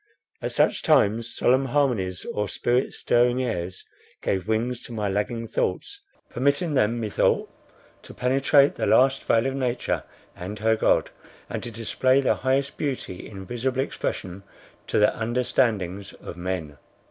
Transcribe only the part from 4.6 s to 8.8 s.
to my lagging thoughts, permitting them, methought, to penetrate